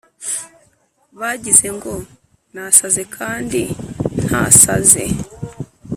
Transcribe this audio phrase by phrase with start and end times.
[1.19, 1.93] Bagize ngo
[2.53, 3.61] nasaze kandi
[4.23, 5.05] ntasaze